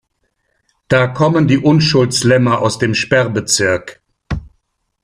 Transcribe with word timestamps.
Da 0.87 1.05
kommen 1.05 1.47
die 1.47 1.59
Unschuldslämmer 1.59 2.57
aus 2.59 2.79
dem 2.79 2.95
Sperrbezirk. 2.95 4.01